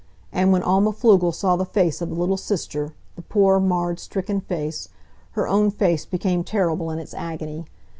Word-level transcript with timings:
And 0.31 0.51
when 0.51 0.63
Alma 0.63 0.91
Pflugel 0.93 1.31
saw 1.31 1.55
the 1.55 1.63
face 1.63 2.01
of 2.01 2.09
the 2.09 2.15
little 2.15 2.35
sister 2.35 2.95
the 3.15 3.21
poor, 3.21 3.59
marred, 3.59 3.99
stricken 3.99 4.41
face 4.41 4.89
her 5.33 5.47
own 5.47 5.69
face 5.69 6.07
became 6.07 6.43
terrible 6.43 6.89
in 6.89 6.97
its 6.97 7.13
agony. 7.13 7.67